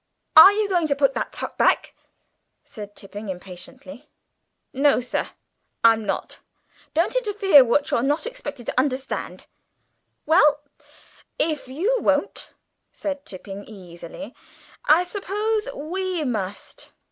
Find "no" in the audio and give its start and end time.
4.73-4.99